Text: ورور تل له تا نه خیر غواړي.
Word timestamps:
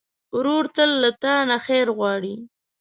ورور 0.35 0.65
تل 0.75 0.91
له 1.03 1.11
تا 1.23 1.35
نه 1.49 1.57
خیر 1.65 1.87
غواړي. 1.97 2.35